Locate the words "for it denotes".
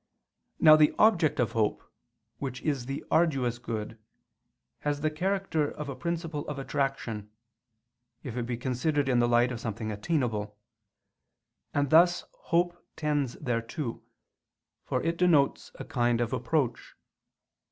14.85-15.71